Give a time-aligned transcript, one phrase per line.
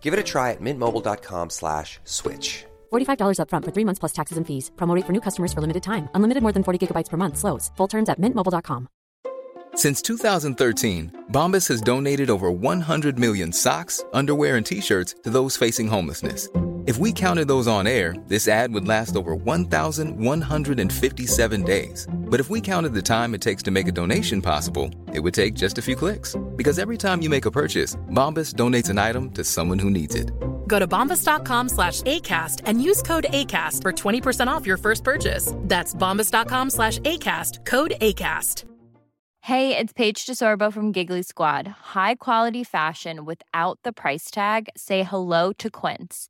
[0.00, 2.64] Give it a try at mintmobile.com slash switch.
[2.92, 4.72] $45 upfront for three months plus taxes and fees.
[4.76, 6.08] Promote for new customers for limited time.
[6.14, 7.36] Unlimited more than 40 gigabytes per month.
[7.36, 7.70] Slows.
[7.76, 8.88] Full terms at mintmobile.com.
[9.74, 15.86] Since 2013, Bombas has donated over 100 million socks, underwear, and t-shirts to those facing
[15.86, 16.48] homelessness.
[16.86, 22.06] If we counted those on air, this ad would last over 1,157 days.
[22.10, 25.34] But if we counted the time it takes to make a donation possible, it would
[25.34, 26.34] take just a few clicks.
[26.56, 30.14] Because every time you make a purchase, Bombas donates an item to someone who needs
[30.14, 30.30] it.
[30.66, 35.52] Go to bombas.com slash ACAST and use code ACAST for 20% off your first purchase.
[35.58, 38.64] That's bombas.com slash ACAST, code ACAST.
[39.42, 41.66] Hey, it's Paige DeSorbo from Giggly Squad.
[41.66, 44.70] High quality fashion without the price tag?
[44.76, 46.29] Say hello to Quince.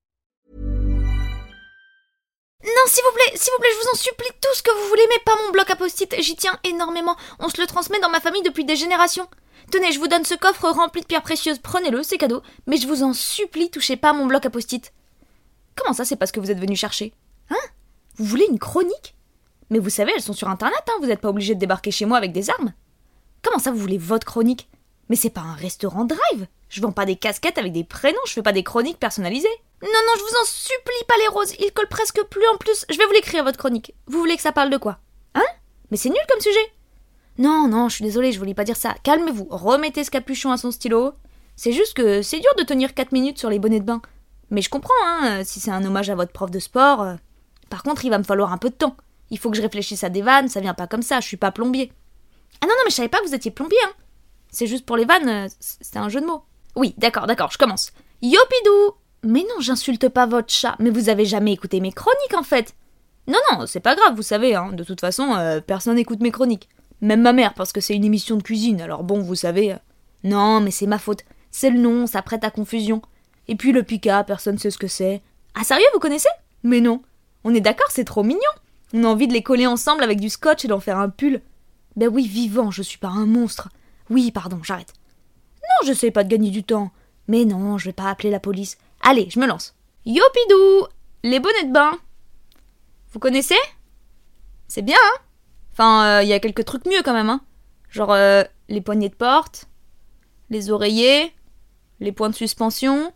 [2.81, 4.89] Non, s'il vous plaît, s'il vous plaît, je vous en supplie tout ce que vous
[4.89, 5.77] voulez, mais pas mon bloc à.
[6.19, 7.15] J'y tiens énormément.
[7.37, 9.27] On se le transmet dans ma famille depuis des générations.
[9.71, 11.59] Tenez, je vous donne ce coffre rempli de pierres précieuses.
[11.59, 12.41] Prenez-le, c'est cadeau.
[12.65, 14.49] Mais je vous en supplie, touchez pas mon bloc à.
[15.75, 17.13] Comment ça, c'est parce que vous êtes venu chercher?
[17.51, 17.69] Hein?
[18.15, 19.15] Vous voulez une chronique?
[19.69, 22.05] Mais vous savez, elles sont sur internet, hein, vous n'êtes pas obligé de débarquer chez
[22.05, 22.73] moi avec des armes.
[23.43, 24.69] Comment ça, vous voulez votre chronique?
[25.07, 28.33] Mais c'est pas un restaurant drive Je vends pas des casquettes avec des prénoms, je
[28.33, 29.47] fais pas des chroniques personnalisées.
[29.83, 32.85] Non, non, je vous en supplie pas les roses, ils collent presque plus en plus.
[32.89, 33.93] Je vais vous l'écrire, votre chronique.
[34.07, 34.99] Vous voulez que ça parle de quoi?
[35.33, 35.43] Hein?
[35.89, 36.73] Mais c'est nul comme sujet
[37.39, 38.95] Non, non, je suis désolée, je voulais pas dire ça.
[39.03, 41.13] Calmez-vous, remettez ce capuchon à son stylo.
[41.55, 44.01] C'est juste que c'est dur de tenir 4 minutes sur les bonnets de bain.
[44.51, 47.01] Mais je comprends, hein, si c'est un hommage à votre prof de sport.
[47.01, 47.15] euh.
[47.69, 48.95] Par contre, il va me falloir un peu de temps.
[49.29, 51.37] Il faut que je réfléchisse à des vannes, ça vient pas comme ça, je suis
[51.37, 51.91] pas plombier.
[52.61, 53.93] Ah non, non, mais je savais pas que vous étiez plombier, hein.
[54.51, 56.43] C'est juste pour les vannes, euh, c- c'était un jeu de mots.
[56.75, 57.91] Oui, d'accord, d'accord, je commence.
[58.21, 62.43] Yopidou Mais non, j'insulte pas votre chat, mais vous avez jamais écouté mes chroniques en
[62.43, 62.73] fait.
[63.27, 64.71] Non, non, c'est pas grave, vous savez, hein.
[64.73, 66.69] De toute façon, euh, personne n'écoute mes chroniques.
[67.01, 69.73] Même ma mère, parce que c'est une émission de cuisine, alors bon, vous savez.
[69.73, 69.77] euh.
[70.23, 71.23] Non, mais c'est ma faute.
[71.51, 73.01] C'est le nom, ça prête à confusion.
[73.47, 75.21] Et puis le Pika, personne sait ce que c'est.
[75.55, 76.29] Ah sérieux, vous connaissez?
[76.63, 77.01] Mais non.
[77.43, 78.39] On est d'accord, c'est trop mignon.
[78.93, 81.41] On a envie de les coller ensemble avec du scotch et d'en faire un pull.
[81.95, 83.69] Ben oui, vivant, je suis pas un monstre.
[84.09, 84.93] Oui, pardon, j'arrête.
[85.61, 86.91] Non, je sais pas de gagner du temps.
[87.27, 88.77] Mais non, je vais pas appeler la police.
[89.01, 89.75] Allez, je me lance.
[90.05, 90.87] Yopidou
[91.23, 91.97] Les bonnets de bain.
[93.11, 93.59] Vous connaissez?
[94.67, 95.17] C'est bien, hein?
[95.73, 97.41] Enfin, il y a quelques trucs mieux quand même, hein
[97.89, 99.67] Genre euh, les poignées de porte,
[100.49, 101.33] les oreillers,
[101.99, 103.11] les points de suspension.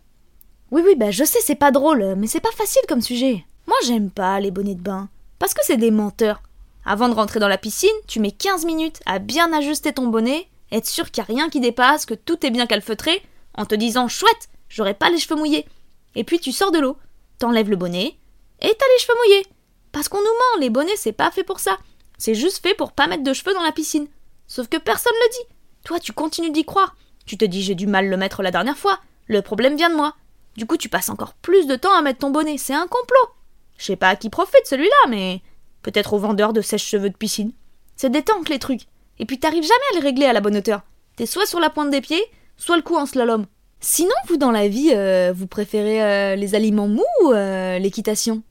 [0.71, 3.45] Oui, oui, bah je sais, c'est pas drôle, mais c'est pas facile comme sujet.
[3.67, 5.09] Moi, j'aime pas les bonnets de bain.
[5.39, 6.41] Parce que c'est des menteurs.
[6.85, 10.47] Avant de rentrer dans la piscine, tu mets 15 minutes à bien ajuster ton bonnet,
[10.71, 13.23] être sûr qu'il n'y a rien qui dépasse, que tout est bien calfeutré,
[13.57, 15.65] en te disant chouette, j'aurai pas les cheveux mouillés.
[16.15, 16.97] Et puis tu sors de l'eau,
[17.37, 18.17] t'enlèves le bonnet,
[18.61, 19.45] et t'as les cheveux mouillés.
[19.91, 21.77] Parce qu'on nous ment, les bonnets c'est pas fait pour ça.
[22.17, 24.07] C'est juste fait pour pas mettre de cheveux dans la piscine.
[24.47, 25.55] Sauf que personne le dit.
[25.83, 26.95] Toi, tu continues d'y croire.
[27.25, 28.99] Tu te dis j'ai du mal le mettre la dernière fois.
[29.27, 30.15] Le problème vient de moi.
[30.55, 32.57] Du coup, tu passes encore plus de temps à mettre ton bonnet.
[32.57, 33.35] C'est un complot.
[33.77, 35.41] Je sais pas à qui profite celui-là, mais
[35.81, 37.51] peut-être aux vendeurs de sèche-cheveux de piscine.
[37.95, 38.87] C'est des tanks les trucs.
[39.19, 40.81] Et puis t'arrives jamais à les régler à la bonne hauteur.
[41.15, 42.23] T'es soit sur la pointe des pieds,
[42.57, 43.45] soit le cou en slalom.
[43.79, 48.41] Sinon, vous dans la vie, euh, vous préférez euh, les aliments mous ou euh, l'équitation?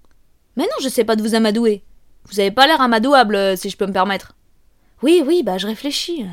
[0.57, 1.83] Mais non, je sais pas de vous amadouer.
[2.31, 4.37] Vous avez pas l'air amadouable, si je peux me permettre.
[5.03, 6.25] Oui, oui, bah je réfléchis.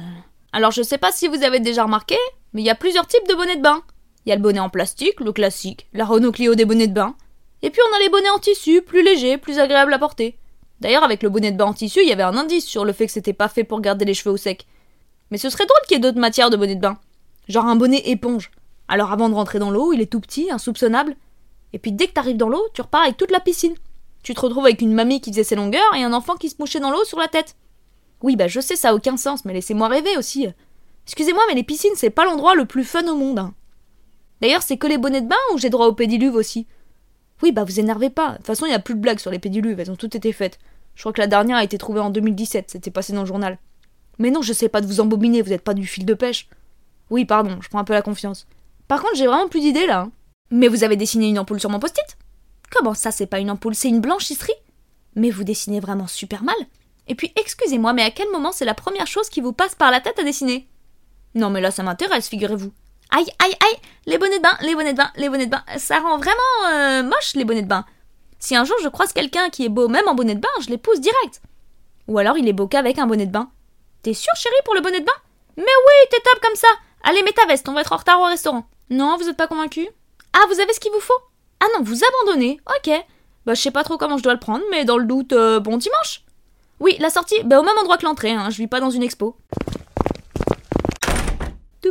[0.54, 2.16] Alors je sais pas si vous avez déjà remarqué,
[2.54, 3.84] mais il y a plusieurs types de bonnets de bain.
[4.26, 6.94] Il y a le bonnet en plastique, le classique, la Renault Clio des bonnets de
[6.94, 7.16] bain.
[7.64, 10.38] Et puis on a les bonnets en tissu, plus légers, plus agréables à porter.
[10.80, 12.94] D'ailleurs, avec le bonnet de bain en tissu, il y avait un indice sur le
[12.94, 14.68] fait que c'était pas fait pour garder les cheveux au sec.
[15.30, 16.98] Mais ce serait drôle qu'il y ait d'autres matières de bonnet de bain.
[17.48, 18.52] Genre un bonnet éponge.
[18.92, 21.16] Alors avant de rentrer dans l'eau, il est tout petit, insoupçonnable.
[21.72, 23.74] Et puis dès que t'arrives dans l'eau, tu repars avec toute la piscine.
[24.22, 26.58] Tu te retrouves avec une mamie qui faisait ses longueurs et un enfant qui se
[26.60, 27.56] mouchait dans l'eau sur la tête.
[28.22, 30.46] Oui, bah je sais, ça a aucun sens, mais laissez-moi rêver aussi.
[31.06, 33.40] Excusez-moi, mais les piscines, c'est pas l'endroit le plus fun au monde.
[33.40, 33.54] hein.
[34.42, 36.68] D'ailleurs, c'est que les bonnets de bain ou j'ai droit au pédiluve aussi?
[37.42, 38.32] Oui, bah vous énervez pas.
[38.32, 40.16] De toute façon, il y a plus de blagues sur les pédiluves, elles ont toutes
[40.16, 40.60] été faites.
[40.96, 43.58] Je crois que la dernière a été trouvée en 2017, c'était passé dans le journal.
[44.20, 46.50] Mais non, je sais pas de vous embobiner, vous êtes pas du fil de pêche.
[47.10, 48.48] Oui, pardon, je prends un peu la confiance.
[48.92, 50.10] Par contre, j'ai vraiment plus d'idées là.
[50.50, 52.18] Mais vous avez dessiné une ampoule sur mon post-it?
[52.70, 54.52] Comment ça, c'est pas une ampoule, c'est une blanchisserie?
[55.16, 56.58] Mais vous dessinez vraiment super mal.
[57.08, 59.92] Et puis, excusez-moi, mais à quel moment c'est la première chose qui vous passe par
[59.92, 60.68] la tête à dessiner?
[61.36, 62.74] Non, mais là, ça m'intéresse, figurez-vous.
[63.12, 63.78] Aïe, aïe, aïe
[64.08, 65.64] Les bonnets de bain, les bonnets de bain, les bonnets de bain.
[65.78, 67.86] Ça rend vraiment euh, moche, les bonnets de bain.
[68.40, 70.68] Si un jour je croise quelqu'un qui est beau même en bonnet de bain, je
[70.68, 71.42] l'épouse direct.
[72.10, 73.52] Ou alors il est beau qu'avec un bonnet de bain.
[74.04, 75.22] T'es sûre, chérie, pour le bonnet de bain?
[75.56, 76.68] Mais oui, t'es top comme ça
[77.04, 78.68] Allez, mets ta veste, on va être en retard au restaurant.
[78.92, 79.88] Non, vous êtes pas convaincu?
[80.34, 81.14] Ah, vous avez ce qu'il vous faut?
[81.62, 82.92] Ah non, vous abandonnez Ok.
[83.46, 85.62] Bah, je sais pas trop comment je dois le prendre, mais dans le doute, euh,
[85.62, 86.26] bon dimanche
[86.82, 89.02] Oui, la sortie, bah, au même endroit que l'entrée, hein, je vis pas dans une
[89.02, 89.38] expo.
[91.86, 91.90] Oh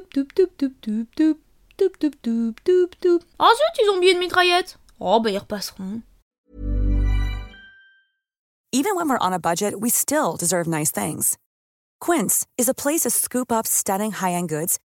[3.48, 6.02] zut, ils ont oublié une mitraillette Oh, bah, ils repasseront.
[8.72, 11.38] Even when we're on a budget, we still deserve nice things.
[11.98, 14.78] Quince is a place to scoop up stunning high-end goods